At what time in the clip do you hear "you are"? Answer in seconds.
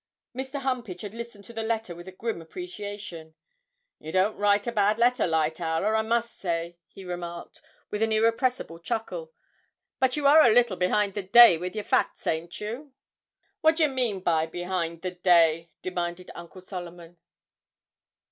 10.17-10.41